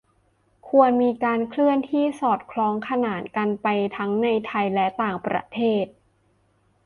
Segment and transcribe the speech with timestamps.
[0.69, 3.67] ควรมีการเคลื่อนที่สอดคล้องขนานกันไป
[3.97, 5.85] ทั้งในไทยและต่างประเทศ